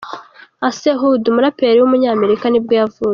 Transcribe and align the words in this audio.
Ace 0.67 0.91
Hood, 1.01 1.23
umuraperi 1.31 1.77
w’umunyamerika 1.79 2.45
nibwo 2.49 2.73
yavutse. 2.79 3.01